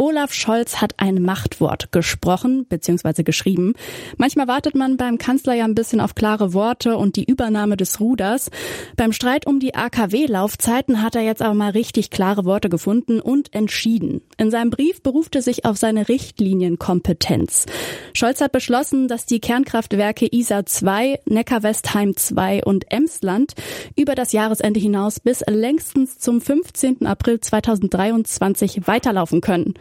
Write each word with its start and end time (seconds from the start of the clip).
Olaf 0.00 0.32
Scholz 0.32 0.80
hat 0.80 0.94
ein 0.96 1.20
Machtwort 1.20 1.92
gesprochen 1.92 2.64
bzw. 2.64 3.22
geschrieben. 3.22 3.74
Manchmal 4.16 4.48
wartet 4.48 4.74
man 4.74 4.96
beim 4.96 5.18
Kanzler 5.18 5.52
ja 5.52 5.66
ein 5.66 5.74
bisschen 5.74 6.00
auf 6.00 6.14
klare 6.14 6.54
Worte 6.54 6.96
und 6.96 7.16
die 7.16 7.24
Übernahme 7.24 7.76
des 7.76 8.00
Ruders. 8.00 8.50
Beim 8.96 9.12
Streit 9.12 9.46
um 9.46 9.60
die 9.60 9.74
AKW-Laufzeiten 9.74 11.02
hat 11.02 11.16
er 11.16 11.20
jetzt 11.20 11.42
aber 11.42 11.52
mal 11.52 11.72
richtig 11.72 12.08
klare 12.08 12.46
Worte 12.46 12.70
gefunden 12.70 13.20
und 13.20 13.52
entschieden. 13.52 14.22
In 14.38 14.50
seinem 14.50 14.70
Brief 14.70 15.02
beruft 15.02 15.36
er 15.36 15.42
sich 15.42 15.66
auf 15.66 15.76
seine 15.76 16.08
Richtlinienkompetenz. 16.08 17.66
Scholz 18.14 18.40
hat 18.40 18.52
beschlossen, 18.52 19.06
dass 19.06 19.26
die 19.26 19.40
Kernkraftwerke 19.40 20.26
ISA 20.32 20.64
2, 20.64 21.20
Neckar-Westheim 21.26 22.16
2 22.16 22.64
und 22.64 22.90
Emsland 22.90 23.52
über 23.96 24.14
das 24.14 24.32
Jahresende 24.32 24.80
hinaus 24.80 25.20
bis 25.20 25.44
längstens 25.46 26.18
zum 26.18 26.40
15. 26.40 27.04
April 27.04 27.38
2023 27.38 28.86
weiterlaufen 28.86 29.42
können. 29.42 29.74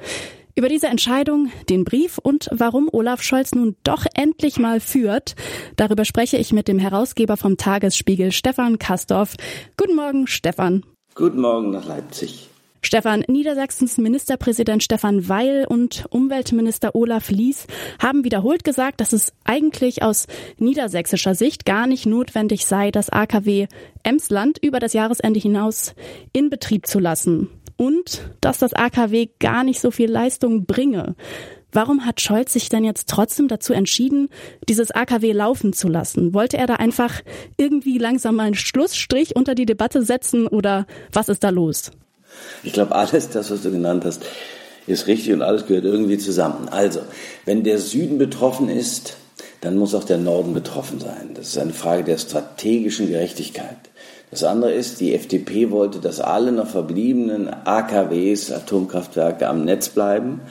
Über 0.55 0.67
diese 0.67 0.87
Entscheidung, 0.87 1.51
den 1.69 1.85
Brief 1.85 2.17
und 2.17 2.49
warum 2.51 2.89
Olaf 2.91 3.21
Scholz 3.21 3.55
nun 3.55 3.77
doch 3.83 4.05
endlich 4.13 4.59
mal 4.59 4.81
führt, 4.81 5.35
darüber 5.77 6.03
spreche 6.03 6.35
ich 6.35 6.51
mit 6.51 6.67
dem 6.67 6.79
Herausgeber 6.79 7.37
vom 7.37 7.55
Tagesspiegel, 7.55 8.33
Stefan 8.33 8.77
Kastorf. 8.77 9.35
Guten 9.77 9.95
Morgen, 9.95 10.27
Stefan. 10.27 10.83
Guten 11.15 11.39
Morgen 11.39 11.71
nach 11.71 11.87
Leipzig. 11.87 12.49
Stefan, 12.81 13.23
Niedersachsens 13.27 13.97
Ministerpräsident 13.97 14.83
Stefan 14.83 15.27
Weil 15.27 15.65
und 15.67 16.05
Umweltminister 16.09 16.95
Olaf 16.95 17.29
Lies 17.29 17.67
haben 18.01 18.23
wiederholt 18.23 18.63
gesagt, 18.63 19.01
dass 19.01 19.11
es 19.11 19.33
eigentlich 19.43 20.01
aus 20.01 20.27
niedersächsischer 20.57 21.35
Sicht 21.35 21.65
gar 21.65 21.87
nicht 21.87 22.05
notwendig 22.05 22.65
sei, 22.65 22.91
das 22.91 23.09
AKW 23.09 23.67
Emsland 24.03 24.57
über 24.61 24.79
das 24.79 24.93
Jahresende 24.93 25.39
hinaus 25.39 25.93
in 26.31 26.49
Betrieb 26.49 26.87
zu 26.87 26.99
lassen 26.99 27.49
und 27.79 28.29
dass 28.41 28.59
das 28.59 28.73
AKW 28.73 29.29
gar 29.39 29.63
nicht 29.63 29.79
so 29.79 29.89
viel 29.89 30.11
Leistung 30.11 30.65
bringe. 30.65 31.15
Warum 31.71 32.05
hat 32.05 32.19
Scholz 32.19 32.51
sich 32.51 32.67
denn 32.67 32.83
jetzt 32.83 33.07
trotzdem 33.07 33.47
dazu 33.47 33.73
entschieden, 33.73 34.29
dieses 34.67 34.91
AKW 34.91 35.31
laufen 35.31 35.71
zu 35.71 35.87
lassen? 35.87 36.33
Wollte 36.33 36.57
er 36.57 36.67
da 36.67 36.75
einfach 36.75 37.21
irgendwie 37.57 37.97
langsam 37.97 38.35
mal 38.35 38.47
einen 38.47 38.55
Schlussstrich 38.55 39.35
unter 39.35 39.55
die 39.55 39.65
Debatte 39.65 40.03
setzen 40.03 40.47
oder 40.47 40.87
was 41.13 41.29
ist 41.29 41.43
da 41.43 41.49
los? 41.49 41.91
Ich 42.63 42.73
glaube, 42.73 42.93
alles 42.95 43.29
das, 43.29 43.49
was 43.49 43.61
du 43.61 43.71
genannt 43.71 44.03
hast, 44.03 44.23
ist 44.85 45.07
richtig 45.07 45.33
und 45.33 45.41
alles 45.41 45.65
gehört 45.65 45.85
irgendwie 45.85 46.17
zusammen. 46.17 46.67
Also, 46.69 46.99
wenn 47.45 47.63
der 47.63 47.77
Süden 47.77 48.17
betroffen 48.17 48.67
ist, 48.67 49.15
dann 49.61 49.77
muss 49.77 49.95
auch 49.95 50.03
der 50.03 50.17
Norden 50.17 50.53
betroffen 50.53 50.99
sein. 50.99 51.31
Das 51.35 51.49
ist 51.49 51.57
eine 51.57 51.73
Frage 51.73 52.03
der 52.03 52.17
strategischen 52.17 53.09
Gerechtigkeit. 53.09 53.77
Das 54.31 54.43
andere 54.43 54.71
ist, 54.73 54.99
die 54.99 55.15
FDP 55.15 55.71
wollte, 55.71 55.99
dass 55.99 56.19
alle 56.19 56.51
noch 56.51 56.67
verbliebenen 56.67 57.49
AKWs, 57.49 58.51
Atomkraftwerke 58.51 59.47
am 59.47 59.65
Netz 59.65 59.89
bleiben. 59.89 60.41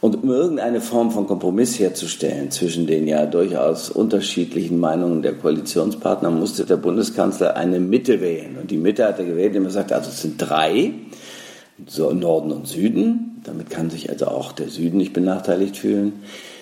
Und 0.00 0.22
um 0.22 0.30
irgendeine 0.30 0.80
Form 0.80 1.10
von 1.10 1.26
Kompromiss 1.26 1.78
herzustellen 1.78 2.52
zwischen 2.52 2.86
den 2.86 3.08
ja 3.08 3.26
durchaus 3.26 3.90
unterschiedlichen 3.90 4.78
Meinungen 4.78 5.22
der 5.22 5.34
Koalitionspartner, 5.34 6.30
musste 6.30 6.64
der 6.64 6.76
Bundeskanzler 6.76 7.56
eine 7.56 7.80
Mitte 7.80 8.20
wählen. 8.20 8.56
Und 8.60 8.70
die 8.70 8.76
Mitte 8.76 9.04
hat 9.04 9.18
er 9.18 9.24
gewählt, 9.24 9.48
indem 9.48 9.64
er 9.64 9.70
sagt, 9.70 9.92
also 9.92 10.08
es 10.08 10.22
sind 10.22 10.38
drei, 10.38 10.92
so 11.86 12.12
Norden 12.12 12.52
und 12.52 12.68
Süden. 12.68 13.42
Damit 13.44 13.70
kann 13.70 13.90
sich 13.90 14.08
also 14.08 14.26
auch 14.26 14.52
der 14.52 14.68
Süden 14.68 14.98
nicht 14.98 15.12
benachteiligt 15.12 15.76
fühlen. 15.76 16.12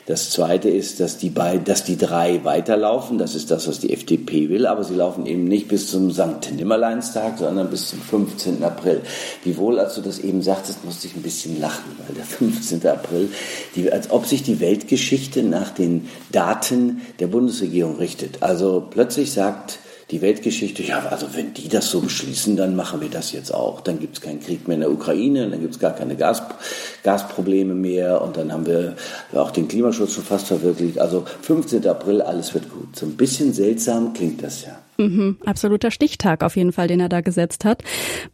Das 0.07 0.31
Zweite 0.31 0.71
ist, 0.71 1.01
dass 1.01 1.19
die, 1.19 1.31
beiden, 1.31 1.65
dass 1.65 1.83
die 1.83 1.97
drei 1.97 2.45
weiterlaufen. 2.45 3.19
Das 3.19 3.35
ist 3.35 3.51
das, 3.51 3.67
was 3.67 3.81
die 3.81 3.93
FDP 3.93 4.49
will. 4.49 4.67
Aber 4.67 4.85
sie 4.85 4.95
laufen 4.95 5.27
eben 5.27 5.45
nicht 5.45 5.67
bis 5.67 5.91
zum 5.91 6.13
St. 6.13 6.53
Nimmerleinstag, 6.55 7.39
sondern 7.39 7.71
bis 7.71 7.89
zum 7.89 8.01
15. 8.01 8.63
April. 8.63 9.03
Wiewohl, 9.43 9.81
als 9.81 9.97
du 9.97 10.03
das 10.03 10.21
eben 10.21 10.43
sagtest, 10.43 10.85
musste 10.85 11.09
ich 11.09 11.17
ein 11.17 11.23
bisschen 11.23 11.61
lachen, 11.61 11.91
weil 12.07 12.15
der 12.15 12.25
15. 12.25 12.87
April, 12.87 13.31
die, 13.75 13.91
als 13.91 14.13
ob 14.13 14.27
sich 14.27 14.45
die 14.45 14.61
Weltgeschichte 14.61 15.43
nach 15.43 15.71
den 15.71 16.09
Daten 16.31 17.01
der 17.19 17.27
Bundesregierung 17.27 17.97
richtet. 17.97 18.45
Also 18.45 18.87
plötzlich 18.89 19.33
sagt 19.33 19.81
die 20.13 20.23
Weltgeschichte, 20.23 20.85
ja, 20.85 21.01
also 21.07 21.27
wenn 21.33 21.53
die 21.53 21.69
das 21.69 21.91
so 21.91 22.01
beschließen, 22.01 22.57
dann 22.57 22.77
machen 22.77 23.01
wir 23.01 23.09
das 23.09 23.33
jetzt 23.33 23.53
auch. 23.53 23.81
Dann 23.81 23.99
gibt 23.99 24.17
es 24.17 24.21
keinen 24.21 24.41
Krieg 24.41 24.69
mehr 24.69 24.77
in 24.77 24.83
der 24.83 24.93
Ukraine, 24.93 25.51
dann 25.51 25.61
gibt 25.61 25.75
es 25.75 25.81
gar 25.81 25.95
keine 25.95 26.15
Gas, 26.15 26.43
Gasprobleme 27.07 27.73
mehr 27.73 28.21
und 28.21 28.37
dann 28.37 28.53
haben 28.53 28.67
wir 28.67 28.97
auch 29.33 29.53
den 29.53 29.69
Klimaschutz 29.69 30.15
schon 30.15 30.25
fast 30.25 30.49
verwirklicht. 30.49 30.99
Also 30.99 31.25
15. 31.43 31.87
April, 31.87 32.21
alles 32.21 32.53
wird 32.53 32.69
gut. 32.69 32.97
So 32.97 33.07
ein 33.07 33.17
bisschen 33.17 33.53
seltsam 33.53 34.13
klingt 34.13 34.43
das 34.43 34.65
ja. 34.65 34.77
Mhm, 34.99 35.37
absoluter 35.47 35.93
Stichtag 35.93 36.43
auf 36.43 36.57
jeden 36.57 36.73
Fall, 36.73 36.89
den 36.89 36.99
er 36.99 37.09
da 37.09 37.21
gesetzt 37.21 37.65
hat. 37.65 37.85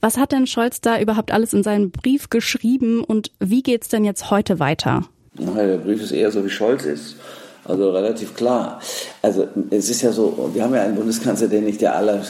Was 0.01 0.17
hat 0.17 0.33
denn 0.33 0.47
Scholz 0.47 0.81
da 0.81 0.99
überhaupt 0.99 1.33
alles 1.33 1.53
in 1.53 1.63
seinem 1.63 1.91
Brief 1.91 2.31
geschrieben 2.31 3.05
und 3.05 3.31
wie 3.41 3.63
geht's 3.63 3.89
denn 3.89 4.07
jetzt 4.07 4.31
heute 4.31 4.59
weiter? 4.59 5.03
der 5.35 5.79
Brief 5.79 6.03
ist 6.03 6.13
eher 6.13 6.31
so, 6.31 6.43
wie 6.43 6.51
Scholz 6.51 6.85
ist. 6.85 7.17
Also 7.65 7.93
relativ 7.93 8.35
klar. 8.35 8.81
Also 9.21 9.47
es 9.71 9.89
ist 9.89 10.03
ja 10.03 10.11
so, 10.11 10.51
wir 10.53 10.65
haben 10.65 10.75
ja 10.75 10.83
einen 10.83 10.97
Bundeskanzler, 10.97 11.47
der 11.47 11.61
nicht 11.61 11.81
der 11.81 11.95
aller, 11.95 12.23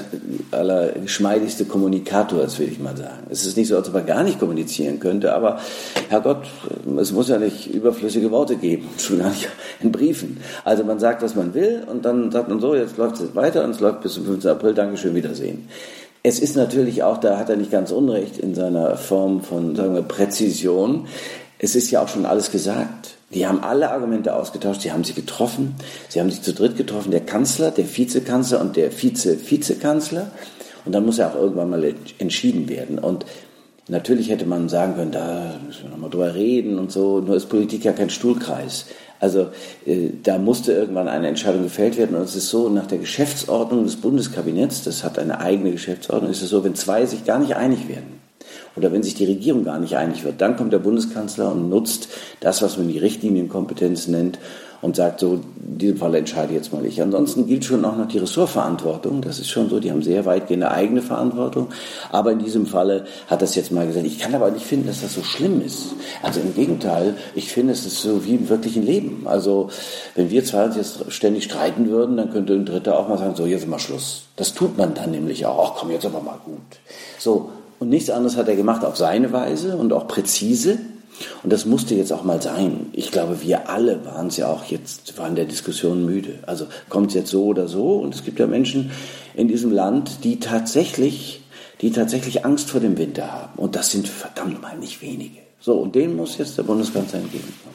aller 0.51 0.93
geschmeidigste 0.93 1.65
Kommunikator 1.65 2.43
ist, 2.43 2.59
würde 2.59 2.73
ich 2.73 2.79
mal 2.79 2.95
sagen. 2.97 3.27
Es 3.31 3.47
ist 3.47 3.57
nicht 3.57 3.69
so, 3.69 3.77
als 3.77 3.89
ob 3.89 3.95
er 3.95 4.03
gar 4.03 4.25
nicht 4.25 4.39
kommunizieren 4.39 5.01
könnte, 5.01 5.35
aber 5.35 5.59
Herrgott, 6.11 6.47
es 6.99 7.13
muss 7.13 7.31
ja 7.31 7.39
nicht 7.39 7.73
überflüssige 7.73 8.31
Worte 8.31 8.57
geben, 8.57 8.89
schon 8.99 9.21
gar 9.21 9.31
nicht 9.31 9.49
in 9.81 9.91
Briefen. 9.91 10.39
Also 10.65 10.85
man 10.85 10.99
sagt, 10.99 11.23
was 11.23 11.35
man 11.35 11.55
will 11.55 11.83
und 11.91 12.05
dann 12.05 12.31
sagt 12.31 12.51
man 12.51 12.61
so, 12.61 12.75
jetzt 12.75 12.99
läuft 12.99 13.19
es 13.19 13.35
weiter 13.35 13.65
und 13.65 13.71
es 13.71 13.81
läuft 13.81 14.03
bis 14.03 14.13
zum 14.13 14.27
15. 14.27 14.51
April, 14.51 14.75
Dankeschön, 14.75 15.15
Wiedersehen. 15.15 15.69
Es 16.23 16.39
ist 16.41 16.57
natürlich 16.57 17.03
auch, 17.03 17.19
da 17.19 17.39
hat 17.39 17.49
er 17.49 17.57
nicht 17.57 17.71
ganz 17.71 17.91
unrecht 17.91 18.37
in 18.37 18.55
seiner 18.55 18.97
Form 18.97 19.43
von, 19.43 19.75
sagen 19.75 19.95
wir, 19.95 20.03
Präzision. 20.03 21.07
Es 21.59 21.75
ist 21.75 21.91
ja 21.91 22.03
auch 22.03 22.09
schon 22.09 22.27
alles 22.27 22.51
gesagt. 22.51 23.17
Die 23.35 23.47
haben 23.47 23.63
alle 23.63 23.91
Argumente 23.91 24.35
ausgetauscht, 24.35 24.83
sie 24.83 24.93
haben 24.93 25.05
sie 25.05 25.15
getroffen, 25.15 25.75
sie 26.09 26.21
haben 26.21 26.31
sich 26.31 26.43
zu 26.43 26.53
dritt 26.53 26.77
getroffen, 26.77 27.11
der 27.11 27.21
Kanzler, 27.21 27.71
der 27.71 27.87
Vizekanzler 27.97 28.61
und 28.61 28.77
der 28.77 28.91
Vize-Vizekanzler. 28.91 30.31
Und 30.85 30.93
dann 30.93 31.07
muss 31.07 31.19
ja 31.19 31.31
auch 31.31 31.37
irgendwann 31.37 31.71
mal 31.71 31.95
entschieden 32.19 32.69
werden. 32.69 32.99
Und 32.99 33.25
natürlich 33.89 34.31
hätte 34.31 34.47
man 34.47 34.69
sagen 34.69 34.97
können, 34.97 35.13
da 35.13 35.55
müssen 35.67 35.85
wir 35.85 35.91
nochmal 35.91 36.11
drüber 36.11 36.35
reden 36.35 36.79
und 36.79 36.93
so, 36.93 37.21
nur 37.21 37.37
ist 37.37 37.49
Politik 37.49 37.85
ja 37.85 37.93
kein 37.93 38.11
Stuhlkreis. 38.11 38.87
Also 39.21 39.51
äh, 39.87 40.11
da 40.23 40.39
musste 40.39 40.73
irgendwann 40.73 41.07
eine 41.07 41.29
Entscheidung 41.29 41.63
gefällt 41.63 41.97
werden. 41.97 42.17
Und 42.17 42.25
es 42.25 42.35
ist 42.35 42.51
so, 42.51 42.69
nach 42.69 42.87
der 42.87 42.99
Geschäftsordnung 42.99 43.85
des 43.85 43.97
Bundeskabinetts, 43.97 44.83
das 44.83 45.05
hat 45.05 45.19
eine 45.19 45.41
eigene 45.41 45.71
Geschäftsordnung, 45.71 46.31
ist 46.31 46.43
es 46.43 46.51
so, 46.51 46.65
wenn 46.65 46.75
zwei 46.75 47.07
sich 47.07 47.25
gar 47.25 47.39
nicht 47.39 47.55
einig 47.55 47.89
werden, 47.89 48.22
oder 48.77 48.93
wenn 48.93 49.03
sich 49.03 49.15
die 49.15 49.25
Regierung 49.25 49.65
gar 49.65 49.79
nicht 49.79 49.97
einig 49.97 50.25
wird, 50.25 50.41
dann 50.41 50.57
kommt 50.57 50.73
der 50.73 50.79
Bundeskanzler 50.79 51.53
und 51.53 51.69
nutzt 51.69 52.09
das, 52.41 52.63
was 52.63 52.77
man 52.79 52.89
die 52.89 52.99
Richtlinienkompetenz 52.99 54.09
nennt 54.09 54.39
und 54.83 54.97
sagt 54.97 55.21
so, 55.21 55.39
in 55.65 55.79
diesem 55.79 55.97
Fall 55.97 56.15
entscheide 56.17 56.53
jetzt 56.55 56.73
mal 56.73 56.85
ich. 56.85 57.01
Ansonsten 57.01 57.47
gilt 57.47 57.65
schon 57.65 57.85
auch 57.85 57.97
noch 57.97 58.09
die 58.09 58.19
Ressortverantwortung. 58.19 59.23
Das 59.23 59.39
ist 59.39 59.49
schon 59.49 59.71
so, 59.71 59.79
die 59.79 59.93
haben 59.93 60.03
sehr 60.03 60.27
weitgehende 60.27 60.73
eigene 60.73 61.03
Verantwortung. 61.03 61.69
Aber 62.11 62.33
in 62.33 62.41
diesem 62.41 62.67
Falle 62.67 63.07
hat 63.29 63.43
das 63.43 63.55
jetzt 63.55 63.71
mal 63.71 63.87
gesagt. 63.87 64.05
Ich 64.05 64.19
kann 64.19 64.35
aber 64.35 64.51
nicht 64.51 64.67
finden, 64.67 64.89
dass 64.89 65.01
das 65.01 65.15
so 65.15 65.23
schlimm 65.23 65.63
ist. 65.63 65.95
Also 66.21 66.41
im 66.41 66.53
Gegenteil, 66.55 67.15
ich 67.37 67.49
finde, 67.49 67.73
es 67.73 67.87
ist 67.87 68.03
so 68.03 68.25
wie 68.25 68.35
im 68.35 68.49
wirklichen 68.49 68.83
Leben. 68.83 69.23
Also 69.27 69.71
wenn 70.17 70.31
wir 70.31 70.45
zwei 70.45 70.65
uns 70.65 70.75
jetzt 70.75 71.13
ständig 71.13 71.45
streiten 71.45 71.89
würden, 71.89 72.17
dann 72.17 72.33
könnte 72.33 72.53
ein 72.53 72.67
Dritter 72.67 72.99
auch 72.99 73.09
mal 73.09 73.19
sagen, 73.19 73.37
so 73.37 73.47
jetzt 73.47 73.69
mal 73.69 73.79
Schluss. 73.79 74.25
Das 74.35 74.53
tut 74.53 74.77
man 74.77 74.95
dann 74.95 75.13
nämlich 75.13 75.47
auch. 75.47 75.75
Ach 75.75 75.79
komm, 75.79 75.93
jetzt 75.93 76.07
aber 76.07 76.21
mal 76.21 76.41
gut. 76.45 76.59
So, 77.21 77.51
und 77.83 77.89
nichts 77.89 78.11
anderes 78.11 78.37
hat 78.37 78.47
er 78.47 78.55
gemacht 78.55 78.85
auf 78.85 78.97
seine 78.97 79.33
Weise 79.33 79.77
und 79.77 79.93
auch 79.93 80.07
präzise. 80.07 80.79
Und 81.43 81.53
das 81.53 81.67
musste 81.67 81.97
jetzt 81.97 82.13
auch 82.13 82.23
mal 82.23 82.41
sein. 82.41 82.87
Ich 82.93 83.11
glaube, 83.11 83.43
wir 83.43 83.69
alle 83.69 84.05
waren 84.05 84.29
es 84.29 84.37
ja 84.37 84.47
auch 84.47 84.63
jetzt, 84.67 85.19
waren 85.19 85.35
der 85.35 85.47
Diskussion 85.47 86.07
müde. 86.07 86.39
Also 86.47 86.67
kommt 86.89 87.09
es 87.09 87.15
jetzt 87.15 87.31
so 87.31 87.47
oder 87.47 87.67
so? 87.67 87.95
Und 87.97 88.15
es 88.15 88.25
gibt 88.25 88.39
ja 88.39 88.47
Menschen 88.47 88.93
in 89.35 89.49
diesem 89.49 89.73
Land, 89.73 90.23
die 90.23 90.39
tatsächlich, 90.39 91.43
die 91.81 91.91
tatsächlich 91.91 92.45
Angst 92.45 92.71
vor 92.71 92.81
dem 92.81 92.97
Winter 92.99 93.33
haben. 93.33 93.59
Und 93.59 93.75
das 93.75 93.91
sind 93.91 94.07
verdammt 94.07 94.63
mal 94.63 94.79
nicht 94.79 95.03
wenige. 95.03 95.41
So, 95.59 95.75
und 95.75 95.97
denen 95.97 96.15
muss 96.15 96.39
jetzt 96.39 96.57
der 96.57 96.63
Bundeskanzler 96.63 97.19
entgegenkommen. 97.19 97.75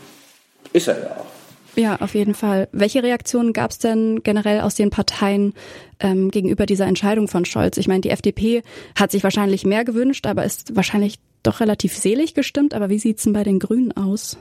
Ist 0.72 0.88
er 0.88 1.00
ja 1.00 1.12
auch. 1.18 1.47
Ja, 1.78 1.98
auf 1.98 2.16
jeden 2.16 2.34
Fall. 2.34 2.68
Welche 2.72 3.04
Reaktionen 3.04 3.54
gab 3.54 3.70
es 3.70 3.78
denn 3.78 4.24
generell 4.24 4.62
aus 4.62 4.74
den 4.74 4.90
Parteien 4.90 5.54
ähm, 6.00 6.32
gegenüber 6.32 6.66
dieser 6.66 6.88
Entscheidung 6.88 7.28
von 7.28 7.46
Scholz? 7.46 7.78
Ich 7.78 7.88
meine, 7.88 8.02
die 8.02 8.10
FDP 8.10 8.64
hat 8.98 9.12
sich 9.12 9.24
wahrscheinlich 9.24 9.64
mehr 9.64 9.86
gewünscht, 9.86 10.26
aber 10.26 10.44
ist 10.44 10.76
wahrscheinlich 10.76 11.20
doch 11.48 11.60
relativ 11.60 11.98
selig 11.98 12.34
gestimmt. 12.34 12.74
Aber 12.74 12.90
wie 12.90 13.00
sieht's 13.00 13.24
denn 13.24 13.34
bei 13.34 13.44
den 13.44 13.60
Grünen 13.60 13.92
aus? 13.94 14.38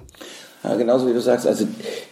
Ja, 0.66 0.74
genauso 0.74 1.06
wie 1.06 1.12
du 1.12 1.20
sagst, 1.20 1.46
also 1.46 1.64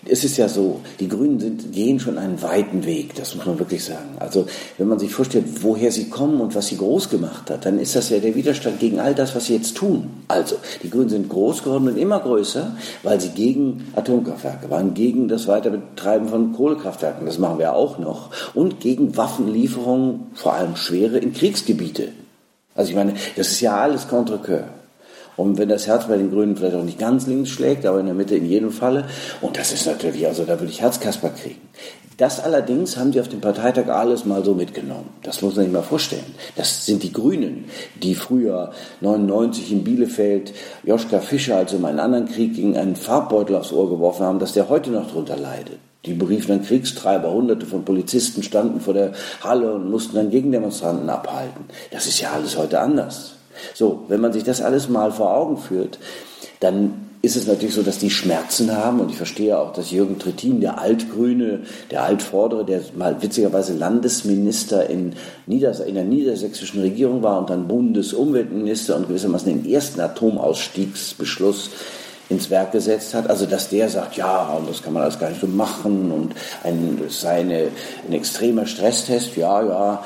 es 0.07 0.23
ist 0.23 0.37
ja 0.37 0.49
so, 0.49 0.81
die 1.01 1.09
Grünen 1.09 1.41
sind, 1.41 1.73
gehen 1.73 1.99
schon 1.99 2.19
einen 2.19 2.41
weiten 2.41 2.85
Weg, 2.85 3.17
das 3.17 3.35
muss 3.35 3.47
man 3.47 3.59
wirklich 3.59 3.83
sagen. 3.83 4.17
Also 4.21 4.47
wenn 4.79 4.87
man 4.87 5.01
sich 5.01 5.13
vorstellt, 5.13 5.47
woher 5.63 5.91
sie 5.91 6.09
kommen 6.09 6.41
und 6.41 6.55
was 6.55 6.69
sie 6.69 6.77
groß 6.77 7.09
gemacht 7.09 7.51
hat, 7.51 7.67
dann 7.67 7.81
ist 7.81 7.97
das 7.97 8.11
ja 8.11 8.19
der 8.19 8.37
Widerstand 8.37 8.79
gegen 8.79 9.01
all 9.01 9.13
das, 9.13 9.35
was 9.35 9.47
sie 9.47 9.55
jetzt 9.57 9.77
tun. 9.77 10.09
Also 10.29 10.57
die 10.85 10.91
Grünen 10.91 11.09
sind 11.09 11.29
groß 11.31 11.65
geworden 11.65 11.89
und 11.89 11.97
immer 11.97 12.21
größer, 12.21 12.77
weil 13.03 13.21
sie 13.21 13.31
gegen 13.31 13.89
Atomkraftwerke 13.97 14.71
waren, 14.71 14.95
gegen 14.95 15.27
das 15.27 15.49
Weiterbetreiben 15.49 16.29
von 16.29 16.53
Kohlekraftwerken, 16.53 17.27
das 17.27 17.39
machen 17.39 17.59
wir 17.59 17.75
auch 17.75 17.99
noch, 17.99 18.31
und 18.55 18.79
gegen 18.79 19.17
Waffenlieferungen, 19.17 20.29
vor 20.35 20.53
allem 20.53 20.77
schwere, 20.77 21.19
in 21.19 21.33
Kriegsgebiete. 21.33 22.11
Also 22.77 22.91
ich 22.91 22.97
meine, 22.97 23.15
das 23.37 23.49
ist 23.49 23.61
ja 23.61 23.79
alles 23.79 24.07
contre 24.07 24.37
-cœur. 24.37 24.84
Und 25.37 25.59
wenn 25.59 25.69
das 25.69 25.87
Herz 25.87 26.07
bei 26.07 26.17
den 26.17 26.31
Grünen 26.31 26.57
vielleicht 26.57 26.77
auch 26.77 26.85
nicht 26.85 26.99
ganz 26.99 27.27
links 27.27 27.51
schlägt, 27.51 27.87
aber 27.87 28.01
in 28.01 28.07
der 28.07 28.15
Mitte 28.15 28.37
in 28.37 28.47
jedem 28.47 28.71
Falle, 28.71 29.05
und 29.41 29.59
das 29.59 29.73
ist 29.73 29.87
natürlich, 29.87 30.27
also 30.27 30.45
da 30.45 30.61
würde 30.61 30.73
ich 30.73 30.81
Herzkasper 30.81 31.31
kriegen. 31.31 31.61
Das 32.17 32.39
allerdings 32.39 32.97
haben 32.97 33.13
sie 33.13 33.21
auf 33.21 33.29
dem 33.29 33.41
Parteitag 33.41 33.89
alles 33.89 34.25
mal 34.25 34.45
so 34.45 34.55
mitgenommen. 34.55 35.09
Das 35.25 35.43
muss 35.43 35.57
man 35.57 35.65
sich 35.65 35.75
mal 35.75 35.83
vorstellen. 35.83 36.35
Das 36.55 36.87
sind 36.87 37.03
die 37.03 37.13
Grünen, 37.13 37.65
die 38.01 38.15
früher 38.15 38.71
99 39.01 39.73
in 39.73 39.83
Bielefeld 39.83 40.53
Joschka 40.85 41.19
Fischer, 41.19 41.57
also 41.57 41.77
um 41.77 41.85
einen 41.85 41.99
anderen 41.99 42.27
Krieg, 42.27 42.55
gegen 42.55 42.77
einen 42.77 42.95
Farbbeutel 42.95 43.57
aufs 43.57 43.73
Ohr 43.73 43.91
geworfen 43.91 44.25
haben, 44.25 44.39
dass 44.39 44.53
der 44.53 44.69
heute 44.69 44.91
noch 44.91 45.11
drunter 45.11 45.37
leidet. 45.37 45.79
Die 46.07 46.13
beriefen 46.13 46.49
dann 46.49 46.63
Kriegstreiber, 46.63 47.33
hunderte 47.33 47.67
von 47.67 47.85
Polizisten 47.85 48.43
standen 48.43 48.81
vor 48.81 48.95
der 48.95 49.13
Halle 49.43 49.75
und 49.75 49.91
mussten 49.91 50.15
dann 50.15 50.31
Gegendemonstranten 50.31 51.09
abhalten. 51.09 51.65
Das 51.91 52.07
ist 52.07 52.21
ja 52.21 52.33
alles 52.33 52.57
heute 52.57 52.79
anders. 52.79 53.37
So, 53.75 54.05
wenn 54.09 54.21
man 54.21 54.33
sich 54.33 54.45
das 54.45 54.61
alles 54.61 54.89
mal 54.89 55.13
vor 55.13 55.37
Augen 55.37 55.57
führt, 55.57 55.99
dann 56.61 57.05
ist 57.25 57.37
es 57.37 57.47
natürlich 57.47 57.75
so, 57.75 57.83
dass 57.83 57.99
die 57.99 58.11
Schmerzen 58.11 58.77
haben. 58.77 59.01
Und 59.01 59.11
ich 59.11 59.17
verstehe 59.17 59.59
auch, 59.59 59.73
dass 59.73 59.91
Jürgen 59.91 60.19
Trittin, 60.19 60.61
der 60.61 60.79
Altgrüne, 60.79 61.61
der 61.91 62.05
Altvordere, 62.05 62.65
der 62.65 62.83
mal 62.97 63.23
witzigerweise 63.23 63.73
Landesminister 63.73 64.89
in, 64.91 65.15
Nieders 65.47 65.81
in 65.81 65.95
der 65.95 66.05
niedersächsischen 66.05 66.83
Regierung 66.83 67.23
war 67.23 67.39
und 67.39 67.49
dann 67.49 67.67
Bundesumweltminister 67.67 68.97
und 68.97 69.09
gewissermaßen 69.09 69.63
den 69.63 69.71
ersten 69.71 70.01
Atomausstiegsbeschluss 70.01 71.71
ins 72.29 72.51
Werk 72.51 72.73
gesetzt 72.73 73.15
hat. 73.15 73.29
Also 73.29 73.47
dass 73.47 73.69
der 73.69 73.89
sagt, 73.89 74.17
ja, 74.17 74.47
und 74.55 74.69
das 74.69 74.83
kann 74.83 74.93
man 74.93 75.03
alles 75.03 75.19
gar 75.19 75.29
nicht 75.29 75.41
so 75.41 75.47
machen 75.47 76.11
und 76.11 76.35
ein, 76.63 77.01
das 77.03 77.21
sei 77.21 77.41
eine, 77.41 77.69
ein 78.07 78.13
extremer 78.13 78.67
Stresstest, 78.67 79.37
ja, 79.37 79.63
ja. 79.63 80.05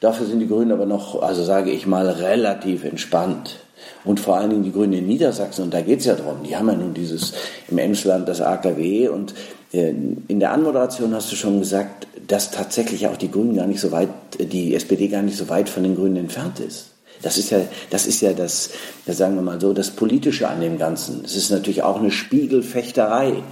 Dafür 0.00 0.26
sind 0.26 0.40
die 0.40 0.48
Grünen 0.48 0.72
aber 0.72 0.86
noch, 0.86 1.22
also 1.22 1.44
sage 1.44 1.70
ich 1.70 1.86
mal, 1.86 2.08
relativ 2.08 2.84
entspannt. 2.84 3.56
Und 4.04 4.20
vor 4.20 4.36
allen 4.36 4.50
Dingen 4.50 4.64
die 4.64 4.72
Grünen 4.72 4.92
in 4.92 5.06
Niedersachsen, 5.06 5.64
und 5.64 5.74
da 5.74 5.80
geht 5.80 6.00
es 6.00 6.06
ja 6.06 6.14
drum, 6.14 6.42
die 6.46 6.56
haben 6.56 6.68
ja 6.68 6.74
nun 6.74 6.92
dieses 6.92 7.32
im 7.68 7.78
Emsland 7.78 8.28
das 8.28 8.40
AKW 8.40 9.08
und 9.08 9.34
äh, 9.72 9.94
in 10.28 10.40
der 10.40 10.52
Anmoderation 10.52 11.14
hast 11.14 11.32
du 11.32 11.36
schon 11.36 11.58
gesagt, 11.58 12.06
dass 12.26 12.50
tatsächlich 12.50 13.06
auch 13.06 13.16
die 13.16 13.30
Grünen 13.30 13.56
gar 13.56 13.66
nicht 13.66 13.80
so 13.80 13.92
weit, 13.92 14.08
die 14.38 14.74
SPD 14.74 15.08
gar 15.08 15.22
nicht 15.22 15.36
so 15.36 15.48
weit 15.48 15.68
von 15.68 15.82
den 15.82 15.96
Grünen 15.96 16.16
entfernt 16.16 16.60
ist. 16.60 16.93
Das 17.22 17.38
ist 17.38 17.50
ja, 17.50 17.60
das 17.90 18.06
ist 18.06 18.20
ja 18.20 18.32
das, 18.32 18.70
sagen 19.06 19.34
wir 19.36 19.42
mal 19.42 19.60
so, 19.60 19.72
das 19.72 19.90
Politische 19.90 20.48
an 20.48 20.60
dem 20.60 20.78
Ganzen. 20.78 21.22
Es 21.24 21.36
ist 21.36 21.50
natürlich 21.50 21.82
auch 21.82 21.98
eine 21.98 22.10
Spiegelfechterei. 22.10 23.42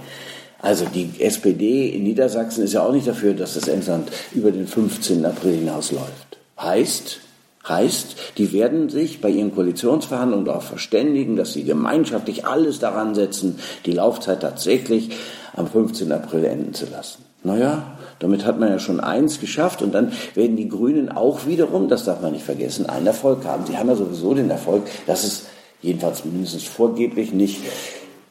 Also 0.59 0.85
die 0.85 1.09
SPD 1.19 1.89
in 1.89 2.03
Niedersachsen 2.03 2.63
ist 2.63 2.73
ja 2.73 2.83
auch 2.83 2.93
nicht 2.93 3.07
dafür, 3.07 3.33
dass 3.33 3.55
das 3.55 3.67
Emsland 3.67 4.09
über 4.33 4.51
den 4.51 4.67
15. 4.67 5.25
April 5.25 5.55
hinausläuft. 5.55 6.37
Heißt, 6.59 7.19
heißt, 7.67 8.15
die 8.37 8.53
werden 8.53 8.89
sich 8.89 9.21
bei 9.21 9.29
ihren 9.29 9.53
Koalitionsverhandlungen 9.53 10.45
darauf 10.45 10.65
verständigen, 10.65 11.35
dass 11.35 11.53
sie 11.53 11.63
gemeinschaftlich 11.63 12.45
alles 12.45 12.79
daran 12.79 13.15
setzen, 13.15 13.59
die 13.85 13.91
Laufzeit 13.91 14.41
tatsächlich 14.41 15.09
am 15.55 15.67
15. 15.67 16.11
April 16.11 16.45
enden 16.45 16.73
zu 16.73 16.85
lassen. 16.85 17.23
Naja, 17.43 17.97
damit 18.19 18.45
hat 18.45 18.59
man 18.59 18.69
ja 18.69 18.79
schon 18.79 18.99
eins 18.99 19.39
geschafft 19.39 19.81
und 19.81 19.93
dann 19.93 20.11
werden 20.35 20.55
die 20.55 20.69
Grünen 20.69 21.09
auch 21.09 21.45
wiederum, 21.45 21.89
das 21.89 22.05
darf 22.05 22.21
man 22.21 22.33
nicht 22.33 22.45
vergessen, 22.45 22.87
einen 22.87 23.07
Erfolg 23.07 23.45
haben. 23.45 23.65
Sie 23.65 23.77
haben 23.77 23.89
ja 23.89 23.95
sowieso 23.95 24.33
den 24.33 24.49
Erfolg, 24.49 24.83
dass 25.07 25.23
es 25.23 25.45
jedenfalls 25.81 26.25
mindestens 26.25 26.63
vorgeblich 26.63 27.33
nicht 27.33 27.59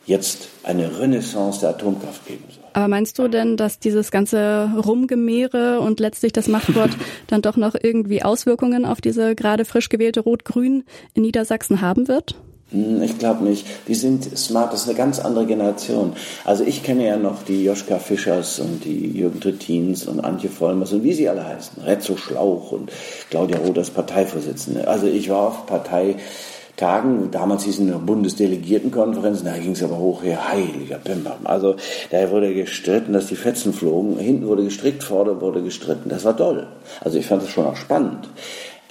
jetzt 0.06 0.48
eine 0.64 0.98
Renaissance 0.98 1.60
der 1.60 1.70
Atomkraft 1.70 2.26
geben 2.26 2.44
soll. 2.50 2.64
Aber 2.72 2.88
meinst 2.88 3.18
du 3.18 3.28
denn, 3.28 3.56
dass 3.56 3.78
dieses 3.78 4.10
ganze 4.10 4.70
Rumgemehre 4.84 5.80
und 5.80 6.00
letztlich 6.00 6.32
das 6.32 6.48
Machtwort 6.48 6.90
dann 7.28 7.42
doch 7.42 7.56
noch 7.56 7.74
irgendwie 7.80 8.22
Auswirkungen 8.22 8.84
auf 8.84 9.00
diese 9.00 9.34
gerade 9.34 9.64
frisch 9.64 9.88
gewählte 9.88 10.20
Rot-Grün 10.20 10.84
in 11.14 11.22
Niedersachsen 11.22 11.80
haben 11.80 12.08
wird? 12.08 12.34
Hm, 12.72 13.02
ich 13.02 13.18
glaube 13.18 13.44
nicht. 13.44 13.66
Die 13.86 13.94
sind 13.94 14.36
smart, 14.36 14.72
das 14.72 14.82
ist 14.82 14.88
eine 14.88 14.96
ganz 14.96 15.18
andere 15.18 15.46
Generation. 15.46 16.14
Also 16.44 16.64
ich 16.64 16.82
kenne 16.82 17.06
ja 17.06 17.16
noch 17.16 17.42
die 17.42 17.64
Joschka 17.64 17.98
Fischers 17.98 18.58
und 18.60 18.84
die 18.84 19.10
Jürgen 19.10 19.40
Trittins 19.40 20.06
und 20.06 20.20
Antje 20.20 20.50
Vollmers 20.50 20.92
und 20.92 21.04
wie 21.04 21.12
sie 21.12 21.28
alle 21.28 21.46
heißen. 21.46 21.82
Retzo 21.84 22.16
Schlauch 22.16 22.72
und 22.72 22.90
Claudia 23.30 23.58
Roth 23.58 23.78
als 23.78 23.90
Parteivorsitzende. 23.90 24.88
Also 24.88 25.06
ich 25.06 25.28
war 25.28 25.48
auf 25.48 25.66
Parteitagen, 25.66 27.30
damals 27.30 27.64
hießen 27.64 27.88
eine 27.88 27.98
Bundesdelegiertenkonferenzen, 27.98 29.44
da 29.44 29.58
ging 29.58 29.72
es 29.72 29.82
aber 29.82 29.98
hoch 29.98 30.22
her, 30.22 30.48
heiliger 30.50 30.98
Pimper. 30.98 31.36
Also 31.44 31.76
da 32.10 32.30
wurde 32.30 32.54
gestritten, 32.54 33.12
dass 33.12 33.26
die 33.26 33.36
Fetzen 33.36 33.74
flogen, 33.74 34.18
hinten 34.18 34.46
wurde 34.46 34.64
gestrickt, 34.64 35.04
vorne 35.04 35.40
wurde 35.40 35.62
gestritten. 35.62 36.08
Das 36.08 36.24
war 36.24 36.36
toll. 36.36 36.66
Also 37.00 37.18
ich 37.18 37.26
fand 37.26 37.42
das 37.42 37.50
schon 37.50 37.66
auch 37.66 37.76
spannend. 37.76 38.28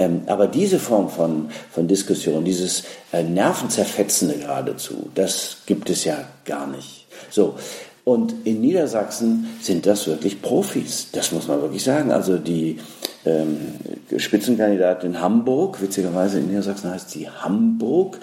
Ähm, 0.02 0.24
aber 0.26 0.48
diese 0.48 0.80
Form 0.80 1.10
von, 1.10 1.50
von 1.70 1.88
Diskussion, 1.88 2.44
dieses 2.44 2.84
äh, 3.14 3.22
Nervenzerfetzende 3.22 4.36
geradezu, 4.36 5.10
das 5.14 5.58
gibt 5.68 5.90
es 5.92 6.06
ja 6.06 6.26
gar 6.44 6.66
nicht. 6.66 7.06
So. 7.30 7.56
Und 8.04 8.34
in 8.46 8.62
Niedersachsen 8.62 9.48
sind 9.62 9.86
das 9.86 10.08
wirklich 10.08 10.42
Profis. 10.42 11.10
Das 11.12 11.32
muss 11.32 11.48
man 11.48 11.62
wirklich 11.62 11.84
sagen. 11.84 12.12
Also 12.12 12.38
die 12.38 12.80
ähm, 13.26 13.76
Spitzenkandidatin 14.18 15.22
Hamburg, 15.22 15.80
witzigerweise 15.82 16.40
in 16.40 16.48
Niedersachsen 16.48 16.90
heißt 16.90 17.12
sie 17.12 17.30
Hamburg, 17.30 18.18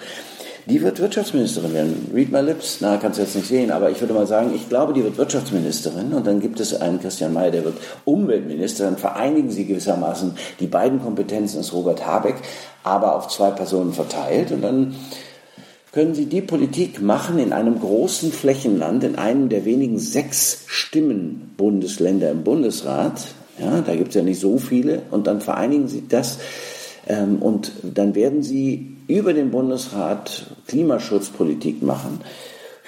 die 0.65 0.81
wird 0.81 0.99
Wirtschaftsministerin 0.99 1.73
werden. 1.73 2.11
Read 2.13 2.31
my 2.31 2.41
lips. 2.41 2.77
Na, 2.81 2.97
kannst 2.97 3.17
du 3.17 3.23
jetzt 3.23 3.35
nicht 3.35 3.47
sehen, 3.47 3.71
aber 3.71 3.89
ich 3.89 3.99
würde 4.01 4.13
mal 4.13 4.27
sagen, 4.27 4.51
ich 4.55 4.69
glaube, 4.69 4.93
die 4.93 5.03
wird 5.03 5.17
Wirtschaftsministerin 5.17 6.13
und 6.13 6.27
dann 6.27 6.39
gibt 6.39 6.59
es 6.59 6.79
einen 6.79 6.99
Christian 6.99 7.33
Mayer, 7.33 7.51
der 7.51 7.65
wird 7.65 7.77
Umweltminister. 8.05 8.85
Dann 8.85 8.97
vereinigen 8.97 9.51
sie 9.51 9.65
gewissermaßen 9.65 10.33
die 10.59 10.67
beiden 10.67 11.01
Kompetenzen 11.01 11.57
des 11.57 11.73
Robert 11.73 12.05
Habeck, 12.05 12.35
aber 12.83 13.15
auf 13.15 13.27
zwei 13.27 13.51
Personen 13.51 13.93
verteilt 13.93 14.51
und 14.51 14.61
dann 14.61 14.95
können 15.91 16.13
Sie 16.13 16.27
die 16.27 16.41
Politik 16.41 17.01
machen 17.01 17.39
in 17.39 17.51
einem 17.51 17.79
großen 17.79 18.31
Flächenland, 18.31 19.03
in 19.03 19.15
einem 19.15 19.49
der 19.49 19.65
wenigen 19.65 19.97
sechs 19.97 20.65
Stimmen-Bundesländer 20.67 22.29
im 22.29 22.43
Bundesrat. 22.43 23.25
Ja, 23.59 23.81
da 23.81 23.95
gibt 23.95 24.09
es 24.09 24.15
ja 24.15 24.21
nicht 24.21 24.39
so 24.39 24.59
viele. 24.59 25.01
Und 25.09 25.25
dann 25.25 25.41
vereinigen 25.41 25.87
Sie 25.87 26.07
das 26.07 26.37
ähm, 27.07 27.41
und 27.41 27.71
dann 27.83 28.13
werden 28.13 28.43
Sie 28.43 28.97
über 29.09 29.33
den 29.33 29.49
Bundesrat 29.49 30.45
Klimaschutzpolitik 30.67 31.81
machen. 31.81 32.21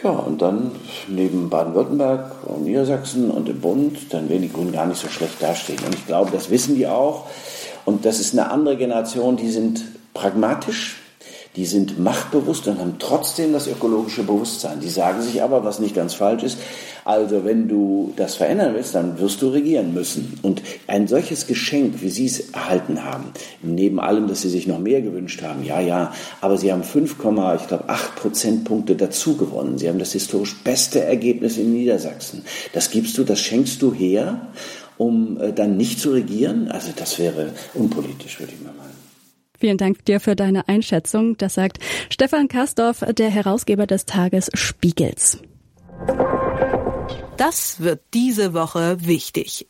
Ja, 0.04 0.12
und 0.12 0.42
dann 0.42 0.72
neben 1.08 1.50
Baden-Württemberg 1.50 2.48
und 2.48 2.64
Niedersachsen 2.64 3.32
und 3.32 3.48
dem 3.48 3.60
Bund, 3.60 4.14
dann 4.14 4.30
werden 4.30 4.44
die 4.44 4.54
Grünen 4.54 4.72
gar 4.72 4.86
nicht 4.86 5.02
so 5.02 5.08
schlecht 5.08 5.42
dastehen. 5.42 5.80
Und 5.84 5.96
ich 5.96 6.06
glaube, 6.06 6.30
das 6.32 6.52
wissen 6.52 6.76
die 6.76 6.88
auch. 6.88 7.26
Und 7.86 8.06
das 8.06 8.20
ist 8.20 8.34
eine 8.34 8.52
andere 8.52 8.78
Generation, 8.78 9.36
die 9.36 9.50
sind 9.50 9.84
pragmatisch, 10.14 11.01
die 11.56 11.66
sind 11.66 12.00
machtbewusst 12.00 12.68
und 12.68 12.80
haben 12.80 12.96
trotzdem 12.98 13.52
das 13.52 13.68
ökologische 13.68 14.24
Bewusstsein. 14.24 14.80
Die 14.80 14.90
sagen 14.90 15.22
sich 15.22 15.44
aber, 15.44 15.64
was 15.64 15.80
nicht 15.80 15.96
ganz 15.96 16.14
falsch 16.14 16.44
ist, 16.44 16.58
also 17.04 17.44
wenn 17.44 17.68
du 17.68 18.14
das 18.16 18.36
verändern 18.36 18.74
willst, 18.76 18.96
dann 18.96 19.20
wirst 19.20 19.42
du 19.42 19.50
regieren 19.50 19.94
müssen. 19.94 20.40
Und 20.44 20.62
ein 20.88 21.08
solches 21.08 21.48
Geschenk, 21.48 22.02
wie 22.02 22.10
Sie 22.10 22.26
es 22.28 22.52
erhalten 22.52 23.04
haben, 23.04 23.34
neben 23.62 24.00
allem, 24.00 24.28
dass 24.28 24.42
Sie 24.42 24.50
sich 24.50 24.68
noch 24.68 24.80
mehr 24.80 25.02
gewünscht 25.02 25.42
haben, 25.42 25.64
ja, 25.64 25.82
ja, 25.82 26.14
aber 26.42 26.58
Sie 26.58 26.72
haben 26.72 26.84
5, 26.84 27.12
ich 27.60 27.68
glaube 27.68 27.86
8 27.88 28.16
Prozentpunkte 28.16 28.96
dazu 28.96 29.36
gewonnen. 29.36 29.78
Sie 29.78 29.90
haben 29.90 30.00
das 30.00 30.14
historisch 30.14 30.56
beste 30.64 31.04
Ergebnis 31.04 31.58
in 31.58 31.74
Niedersachsen. 31.74 32.46
Das 32.74 32.92
gibst 32.92 33.18
du, 33.18 33.24
das 33.24 33.40
schenkst 33.40 33.82
du 33.82 33.94
her, 33.94 34.48
um 34.98 35.42
äh, 35.42 35.52
dann 35.52 35.78
nicht 35.78 36.00
zu 36.00 36.12
regieren. 36.12 36.70
Also 36.70 36.90
das 36.96 37.18
wäre 37.18 37.50
unpolitisch, 37.74 38.40
würde 38.40 38.54
ich 38.54 38.64
mal 38.64 38.74
meinen. 38.74 39.01
Vielen 39.62 39.78
Dank 39.78 40.04
dir 40.06 40.20
für 40.20 40.36
deine 40.36 40.68
Einschätzung. 40.68 41.38
Das 41.38 41.54
sagt 41.54 41.78
Stefan 42.10 42.48
Kastorf, 42.48 43.06
der 43.14 43.30
Herausgeber 43.30 43.86
des 43.86 44.08
Tages 44.08 44.50
Spiegels. 44.56 45.38
Das 47.38 47.80
wird 47.80 48.02
diese 48.16 48.56
Woche 48.56 48.98
wichtig. 49.06 49.68